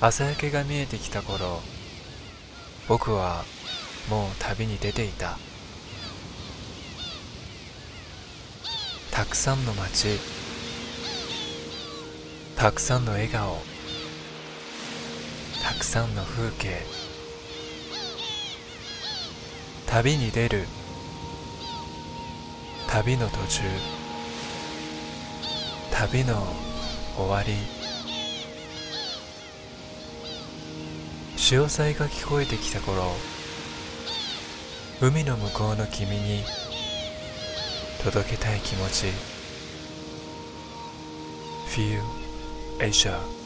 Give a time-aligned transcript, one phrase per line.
[0.00, 1.60] 朝焼けが見えてきた頃
[2.86, 3.44] 僕は
[4.08, 5.36] もう旅に出ていた。
[9.10, 10.20] たくさんの街
[12.54, 13.56] たくさんの笑顔
[15.64, 16.80] たくさんの風景
[19.88, 20.66] 旅に出る
[22.86, 23.62] 旅の途中
[25.90, 26.46] 旅の
[27.16, 27.77] 終わり。
[31.50, 33.04] 潮騒が聞こえてきた頃
[35.00, 36.42] 海の向こうの君に
[38.04, 39.06] 届けたい気持ち。
[41.70, 42.02] Feel
[42.80, 43.37] Asia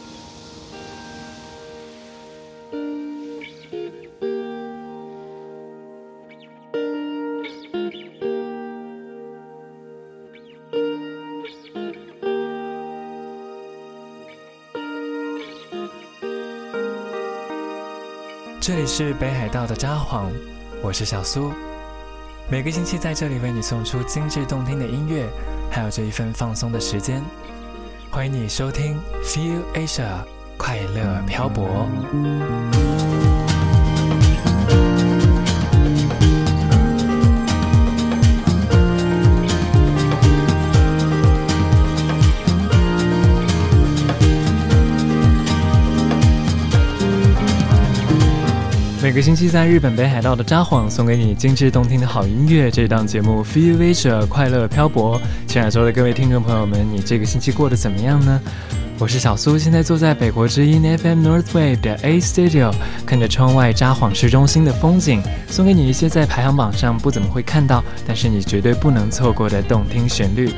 [18.95, 20.27] 是北海道的札幌，
[20.83, 21.51] 我是小苏。
[22.51, 25.27] 每个星期在这里为你送出精致动听的音乐，
[25.71, 27.25] 还有这一份放松的时间。
[28.11, 30.19] 欢迎你收听 Feel Asia
[30.59, 31.89] 快乐漂泊。
[49.13, 52.71] 每个星期在日本北海道的札幌，送给你精致动听的好音乐。
[52.71, 55.21] 这档节目 Feel Asia 快乐漂泊。
[55.47, 58.41] 亲爱的各位听众朋友们，你这个星期过得怎么样呢？
[58.99, 62.73] 我是小苏，现在坐在北国之音 FM Northwave 的 A Studio，
[63.05, 70.49] 看着窗外札幌市中心的风景，送给你一些在排行榜上不怎么会看到，但是你绝对不能错过的动听旋律。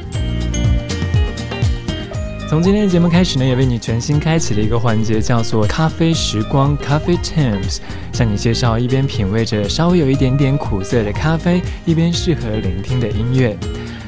[2.53, 7.77] 从今天的节目开始呢，也为你全新开启了一个环节，叫做咖啡时光 （Coffee Times），
[8.11, 13.55] 向你介绍一边品味着稍微有一点点苦涩的咖啡，一边适合聆听的音乐。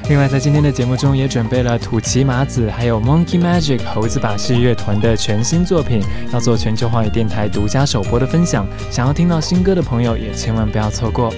[0.09, 6.01] 另外，在今天的节目中也准备了土岐麻子还有 Monkey Magic 猴子把戏乐团的全新作品，
[6.33, 8.67] 要做全球华语电台独家首播的分享。
[8.89, 11.31] 想要听到新歌的朋友，也千万不要错过。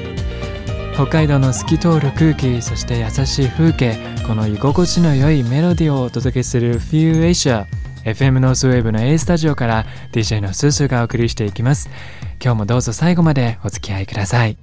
[0.95, 3.97] 北海道の透き通る空気そして優しい風景
[4.28, 7.64] この居心地の良いメロディをお届けする Few Asia
[8.04, 11.88] FM ノースウェーブの A スタジオから DJ のスースーがお送りしていきます。
[12.38, 14.58] 今日もどうぞ最後までお付き合いください。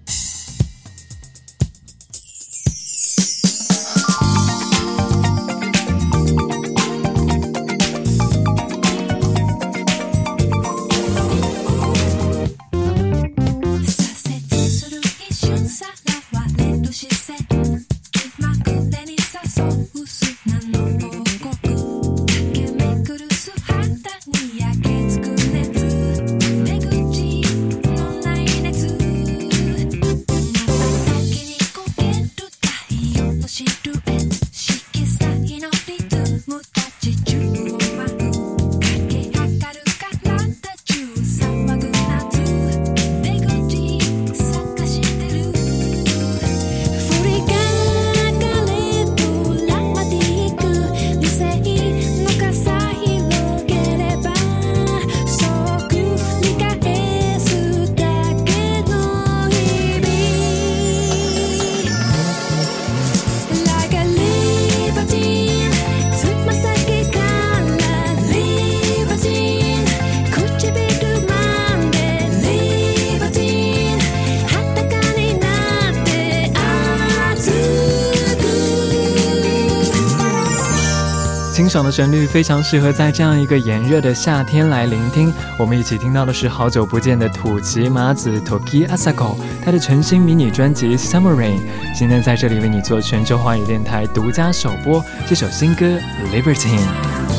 [81.55, 85.33] 清爽的旋律非常适合在这样一个炎热的夏天来聆听。
[85.57, 91.61] 我们一起听到的是好久不见的土岐麻子 Toki Asako，他的全新迷你专辑 Summer Rain。
[91.97, 95.97] 今天在这里为你做全球华语电台独家首播这首新歌
[96.29, 97.34] Liberty。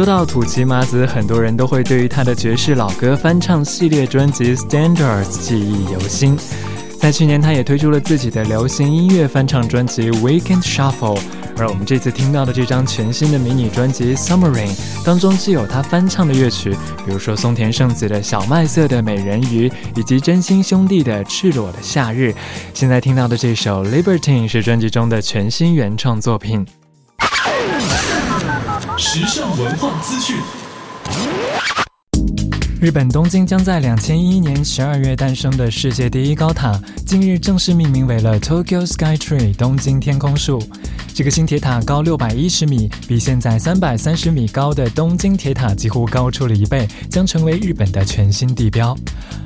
[0.00, 6.38] 说到土岐麻子，很多人都会对于他的爵士老歌翻唱系列专辑《Standards》记忆犹新。
[6.98, 11.18] 在去年，他也推出了自己的流行音乐翻唱专辑《Weekend Shuffle》，
[11.58, 14.74] 而我们这次听到的这张全新的迷你专辑《Summering》
[15.04, 16.70] 当中，既有他翻唱的乐曲，
[17.04, 22.30] 比如说松田圣子的《小麦色的美人鱼》，以及真心兄弟的《赤裸的夏日》。
[22.72, 26.66] 现在听到的这首《Libertine》是专辑中的全新原创作品。
[28.96, 30.36] 时尚文化资讯。
[32.80, 40.62] 日本东京将在两千一一年十二月诞生的世界第一高塔，近日正式命名为了 Tokyo Sky Tree 东京天空树。
[41.12, 48.96] 这个新铁塔高六百一十米，比现在三百三十米高的东京铁塔几乎高出了一倍，将成为日本的全新地标。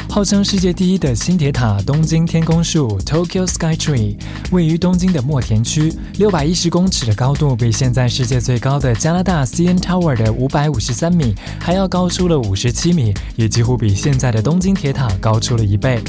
[0.08, 4.16] 号称世界第一的新铁塔东京天空树 Tokyo Sky Tree
[4.52, 16.00] 位于东京的墨田区，六百一十公尺的高度，比现在世界最高的加拿大 CN Tower 的五百五十三米还要高出了五十七米，也几乎比现在的东京铁塔高出了一倍。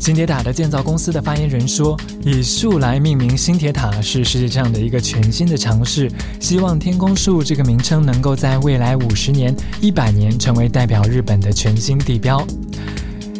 [0.00, 1.94] 新铁塔的建造公司的发言人说
[2.24, 6.10] ：“以树来命名新铁塔是世界上的一个全新的尝试，
[6.40, 12.42] 希望天空树这个名称能够在未来五十年、一百年成为代表日本的全新地标。”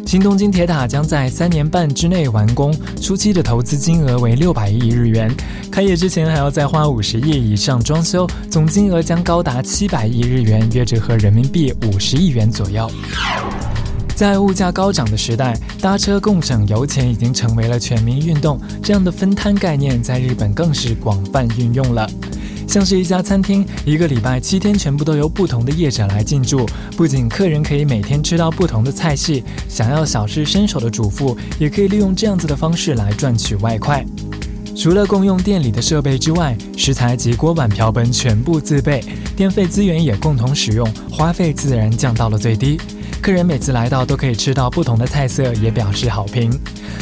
[0.05, 2.71] 新东京铁塔将在三年半之内完工，
[3.01, 5.33] 初期的投资金额为六百亿日元，
[5.71, 12.87] 开业之前还要再花五十亿以上装修，总金额将高达七百亿日元，约折合人民币五十亿元左右。
[14.21, 18.61] 在物价高涨的时代，搭车共省油钱已经成为了全民运动。
[18.83, 22.07] 这样的分摊概念在日本更是广泛运用了。
[22.67, 34.05] 像是一家餐厅，一个礼拜七天全部都由不同的业者来进驻，不仅客人可以每天吃到不同的菜系，想要小试身手的主妇也可以利用这样子的方式来赚取外快。
[34.77, 39.03] 除了共用店里的设备之外，食材及锅碗瓢盆全部自备，
[39.35, 42.79] 电费资源也共同使用，花费自然降到了最低。
[43.21, 46.51] 客人每次来到都可以吃到不同的菜色，也表示好评。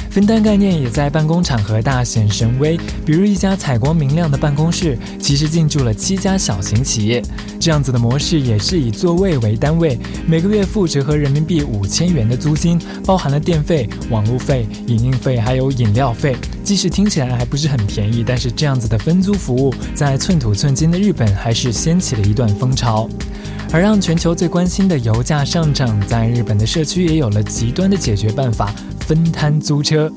[0.10, 7.24] 分担概念也在办公场合大显神威，比如一家采光明亮的办公室，其实进驻了七家小型企业。
[7.58, 16.36] 这样子的模式也是以座位为单位，每个月付折合人民币五千元的租金，包含了电费、网路费、影印费还有饮料费。
[16.66, 23.10] 即使听起来还不是很便宜，但是这样子的分租服务，在寸土寸金的日本还是掀起了一段风潮。
[23.72, 30.12] 而让全球最关心的油价上涨，在日本的社区也有了极端的解决办法：分摊租车。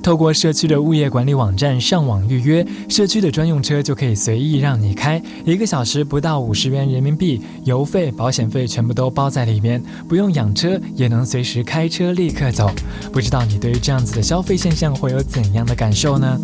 [0.00, 12.70] 透过社区的物业管理网站上网预约，社区的专用车就可以随意让你开，一个小时不到五十元人民币，油费、保险费全部都包在里面，不用养车也能随时开车立刻走。
[13.12, 16.38] 不知道你对于这样子的消费现象会有怎样的感受呢？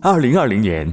[0.00, 0.90] 二零二零年。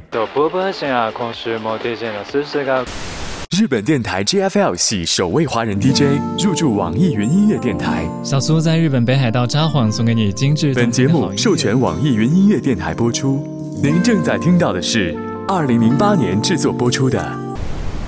[3.58, 8.06] 日本电台 JFL 系首位华人 DJ 入驻网易云音乐电台。
[8.22, 10.74] 小苏在日本北海道札幌送给你精致。
[10.74, 13.48] 本节目授权网易云音乐电台播出。
[13.82, 15.16] 您正在听到的是
[15.48, 17.18] 二零零八年制作播出的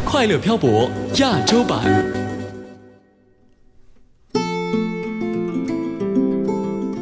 [0.09, 2.26] 《快乐漂泊》亚洲版。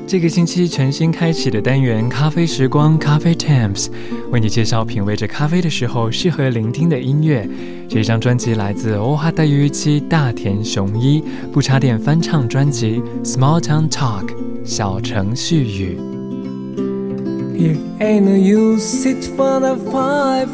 [0.08, 3.88] 这个星期全新开启的单元“咖啡时光”咖啡 Temps，
[4.32, 7.50] 为你介绍品味着咖啡的时候适合聆听的音乐。
[7.90, 14.28] 这张专辑来自欧哈大鱼七大田雄一不插电翻唱专辑《Small Town Talk》
[14.64, 15.98] 小程序语。
[17.98, 20.50] Hey, no, you sit for the five,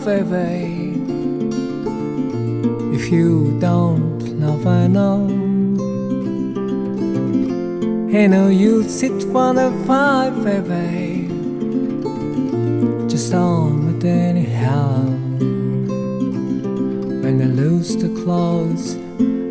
[10.63, 11.30] baby.
[13.08, 15.06] Just on it anyhow.
[17.24, 18.98] When I lose the clothes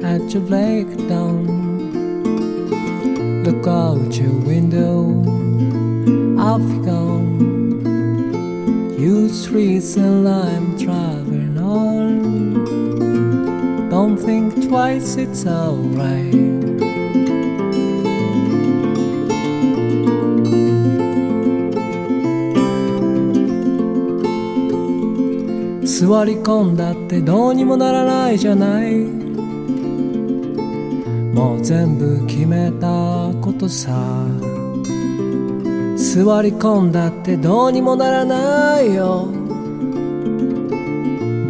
[0.05, 1.47] at your breakdown,
[3.45, 5.07] look out your window.
[6.59, 7.40] Be gone.
[8.99, 12.19] You streets and I'm traveling on.
[13.88, 16.70] Don't think twice, it's alright.
[26.00, 28.95] 座り込んだってどうにもならないじゃない。
[31.35, 32.87] もう全部決めた
[33.42, 33.90] ことさ。
[35.99, 39.26] 座り込んだってどうにもならないよ。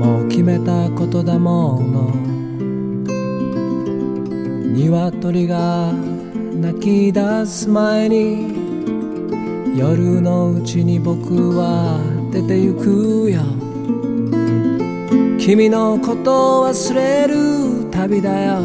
[0.01, 2.13] もう決めたことだもの。
[4.75, 5.93] 鶏が
[6.61, 12.01] 泣き出す前に夜のうちに僕は
[12.33, 13.60] 出て行くよ。
[15.41, 18.61] 君のことを忘れる旅だよ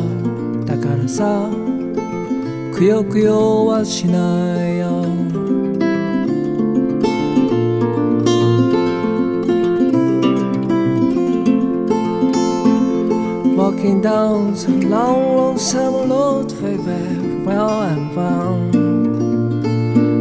[0.65, 1.50] だからさ
[2.74, 5.05] くよくよはしないよ
[13.55, 18.75] Walking down some long, lonesome road, baby, well I'm found.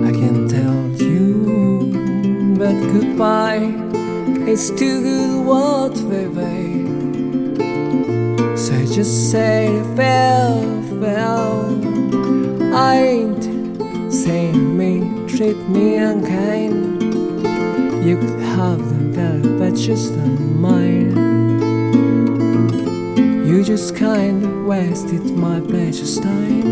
[0.07, 3.85] I can tell you that goodbye
[4.55, 6.87] is too good word, baby.
[8.57, 11.75] So just say farewell.
[12.73, 17.03] I ain't saying me, treat me unkind.
[18.07, 21.17] You could have them better, but just not mine.
[23.49, 26.71] You just kinda wasted my precious time.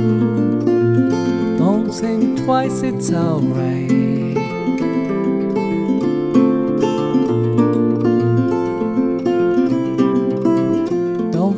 [1.58, 4.31] Don't think twice, it's alright.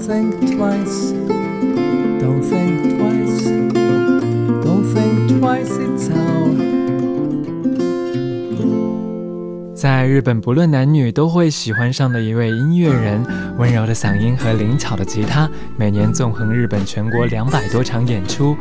[0.06, 1.12] Think twice,
[2.20, 3.46] don't think twice,
[4.62, 6.52] don't think twice, it's all.
[9.74, 13.24] 在日本，不论男女都会喜欢上的一位音乐人，
[13.58, 18.54] 温柔的嗓音和灵巧的吉他，每年纵横日本全国两百多场演出。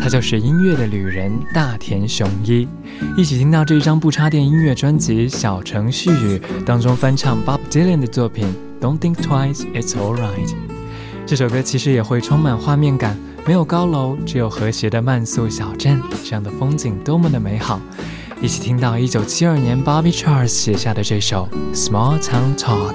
[0.00, 2.66] 他就是音乐的旅人大田雄一。
[3.16, 6.10] 一起听到这一张不插电音乐专辑《小程序》
[6.64, 8.46] 当中翻唱 Bob Dylan 的作品
[8.84, 10.48] 《Don't Think Twice, It's Alright》。
[11.28, 13.14] 这首歌其实也会充满画面感，
[13.46, 17.78] 没有高楼，只有和谐的慢速小镇，这样的风景多么的美好。
[18.40, 22.94] 一起听到一九七二年 Bobby Charles 写下的这首《Small Town Talk》。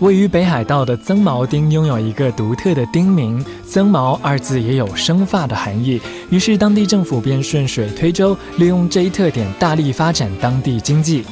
[0.00, 6.00] 位于北海道的增毛町拥有一个独特的町名“增毛”二字也有生发的含义，
[6.30, 11.24] 于是当地政府便顺水推舟，利用这一特点大力发展当地经济。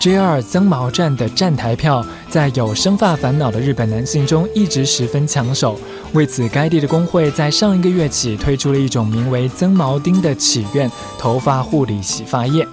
[0.00, 5.78] JR 增毛站的站台票在有生发烦恼的日本男性中一直十分抢手，
[6.14, 12.66] 为此该地的工会在上一个月起推出了一种名为“增毛丁”的祈愿头发护理洗发液。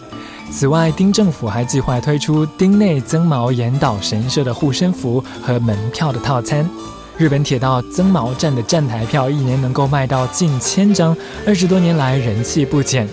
[0.56, 6.70] 此外，丁政府还计划推出丁内增毛岩岛神社的护身符和门票的套餐。
[7.18, 13.10] 日本铁道增毛站的站台票一年能够卖到近千张，二十多年来人气不减。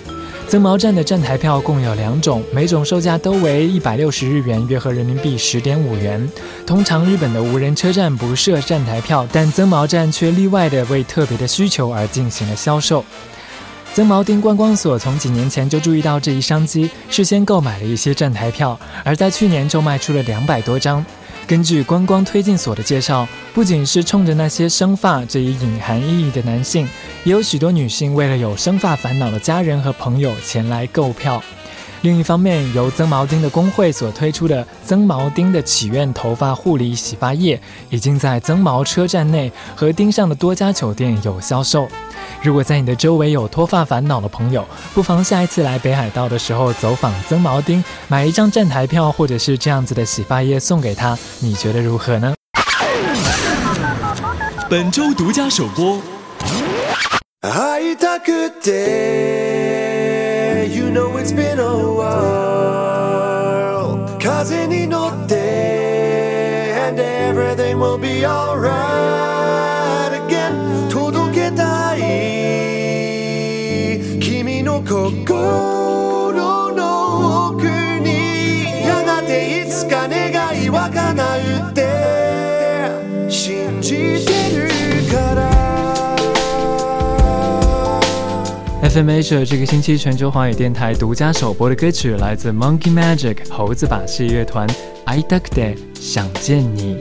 [0.46, 6.28] 增毛站的站台票共有两种，每种售价都为一百六十日元，约合人民币十点五元。
[6.66, 13.02] 通常日本的无人车站不设站台票，但增毛站却例外的为特别的需求而进行了销售。
[13.92, 21.04] 增毛町观光所从几年前就注意到这一商机，事先购买了一些站台票，而在去年就卖出了两百多张。
[21.46, 26.88] 根据观光推进所的介绍，不仅是冲着那些生发这一隐含意义的男性，
[27.24, 31.42] 也有许多女性为了有生发烦恼的家人和朋友前来购票。
[32.02, 41.86] 另一方面，由增毛町的工会所推出的增毛町的祈愿头发护理洗发液，已经在增毛车站内和町上的多家酒店有销售。
[42.42, 52.34] 如果在你的周围有脱发烦恼的朋友，不妨下一次来北海道的时候走访增毛町，买一张站台票或者是这样子的洗发液送给他，你觉得如何呢？
[54.70, 56.00] 本周独家首播。
[61.20, 63.18] it's been a while.
[64.18, 69.29] Cause any note day, and everything will be alright.
[88.92, 94.66] FM Asia 这个星期全球华语电台独家首播的歌曲来自 Monkey Magic 猴子把戏乐团
[95.04, 96.98] 《I Duck Day》想见你。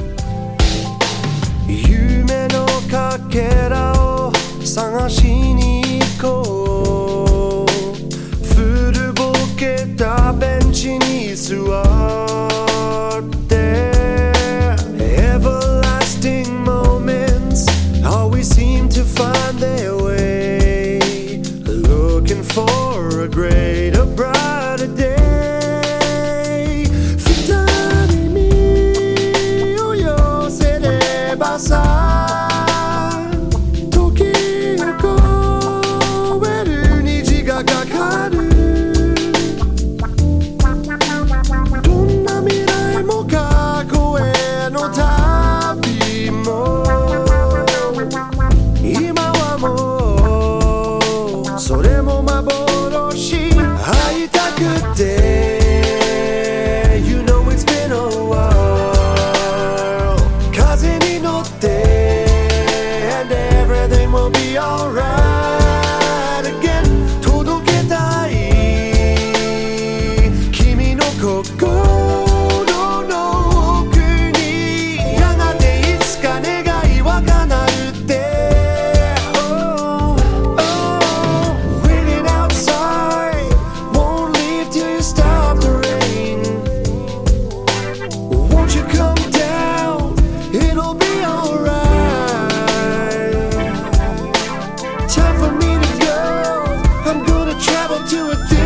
[98.10, 98.59] To a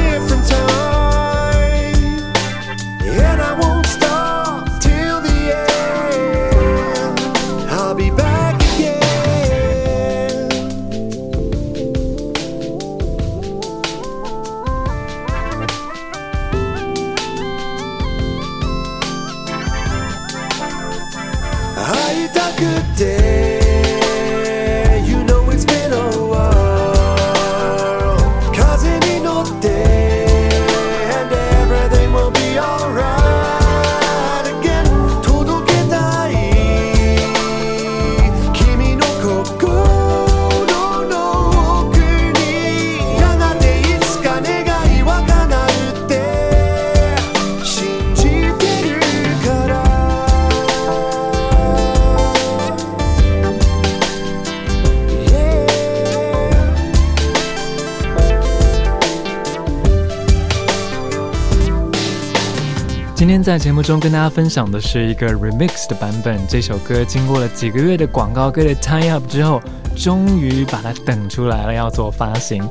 [63.44, 66.40] 在节目中跟大家分享的是一个 remix 的版本。
[66.48, 69.62] 这首歌经过了几个月的广告歌的 tie up 之后，
[69.98, 72.66] 终于把它等出来了，要做发行。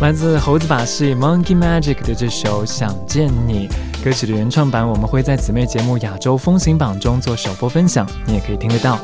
[0.00, 3.66] 来自猴子把戏 Monkey Magic 的这首《想见你》
[4.04, 8.98] 歌曲的原创版，我们会在姊妹节目《亚洲风行榜》中做首播分享，你也可以听得到。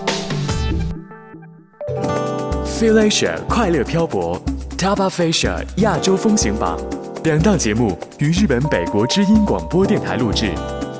[2.78, 4.38] Feel Asia 快乐漂泊
[4.76, 6.78] ，Top of Asia 亚洲风行榜
[7.24, 10.52] 两档节目于日本北国之音广播电台录制。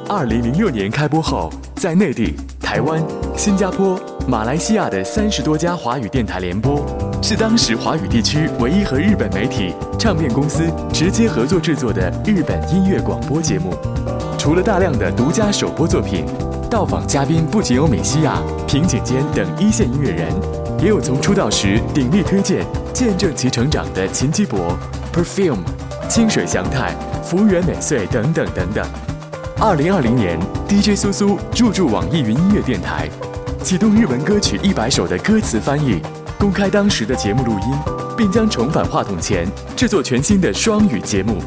[0.09, 3.03] 二零零六年开播后，在内地、台湾、
[3.37, 6.87] 新加坡、马来西亚的三十多家华语电台联播，
[7.21, 13.75] 是当时华语地区唯一和日本媒体、唱片公司直接合作制作的日本音乐广播节目。
[14.39, 16.25] 除了大量的独家首播作品，
[16.71, 20.29] 到访嘉宾不仅有美西亚、平井坚等一线音乐人，
[20.81, 24.79] 也有从出道时鼎力推荐、见证其成长的秦基博、
[25.13, 25.65] Perfume、
[26.09, 28.87] 清水祥太、福原美穗等等等等。
[29.59, 30.39] 二零二零年
[30.69, 33.09] ，DJ 苏苏入驻网易云音乐电台，
[33.63, 35.99] 启动日文歌曲一百首的歌词翻译，
[36.39, 37.75] 公开当时的节目录音，
[38.19, 41.39] 并将重返话筒前制作全新的双语节目。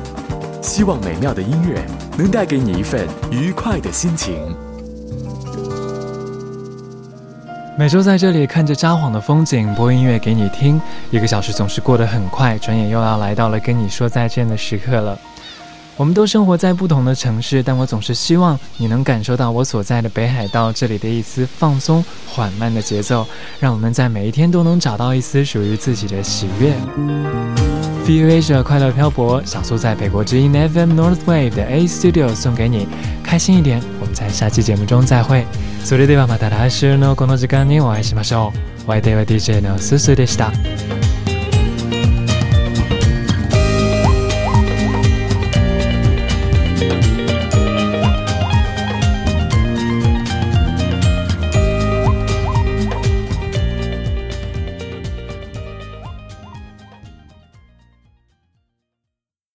[0.60, 1.80] 希望美妙的音乐
[2.18, 4.36] 能带给你一份愉快的心情。
[7.78, 10.82] 每周在这里看着札幌的风景，播音乐给你听。
[11.12, 15.16] 一个小时总是过得很快，转眼又要来到了跟你说再见的时刻了。
[15.99, 23.25] 我们都生活在不同的城市，但我总是希望你能感受到我所在的北海道这里的一丝放松、缓慢的节奏，
[23.61, 26.75] 让我们在每一天都能找到一丝属于自己的喜悦。
[28.05, 32.89] View Asia 快乐漂泊，小苏在北国之音 FM North Wave 的 A Studio 送给你，
[33.23, 33.81] 开心一点。
[34.01, 35.47] 我们在下期节目中再会。
[35.85, 38.59] それではまた来週のこの時間にお会いしましょう。
[38.89, 40.53] お相手は DJ のすすでした。